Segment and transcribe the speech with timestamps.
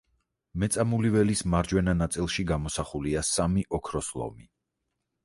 [0.61, 4.49] მეწამული ველის მარჯვენა ნაწილში გამოსახულია სამი ოქროს ლომი.